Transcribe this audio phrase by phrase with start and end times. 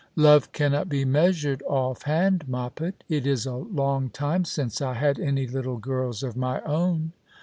[0.31, 2.45] "Love cannot be measured off hand.
[2.49, 3.03] Moppet.
[3.07, 7.11] It is a long time since I had any little girls of my own."